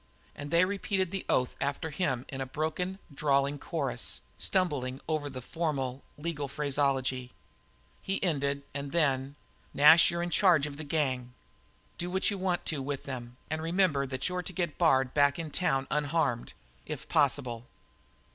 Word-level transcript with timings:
And 0.35 0.49
they 0.49 0.65
repeated 0.65 1.11
the 1.11 1.27
oath 1.29 1.55
after 1.61 1.91
him 1.91 2.25
in 2.29 2.41
a 2.41 2.47
broken, 2.47 2.97
drawling 3.13 3.59
chorus, 3.59 4.21
stumbling 4.35 4.99
over 5.07 5.29
the 5.29 5.43
formal, 5.43 6.01
legal 6.17 6.47
phraseology. 6.47 7.31
He 8.01 8.23
ended, 8.23 8.63
and 8.73 8.93
then: 8.93 9.35
"Nash, 9.75 10.09
you're 10.09 10.23
in 10.23 10.31
charge 10.31 10.65
of 10.65 10.77
the 10.77 10.83
gang. 10.83 11.35
Do 11.99 12.09
what 12.09 12.31
you 12.31 12.39
want 12.39 12.65
to 12.65 12.81
with 12.81 13.03
them, 13.03 13.37
and 13.47 13.61
remember 13.61 14.07
that 14.07 14.27
you're 14.27 14.41
to 14.41 14.51
get 14.53 14.79
Bard 14.79 15.13
back 15.13 15.37
in 15.37 15.51
town 15.51 15.85
unharmed 15.91 16.53
if 16.87 17.07
possible." 17.07 17.67